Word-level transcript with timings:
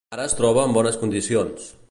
Ara 0.15 0.23
es 0.29 0.33
troba 0.39 0.63
en 0.69 0.73
bones 0.79 0.99
condicions. 1.03 1.71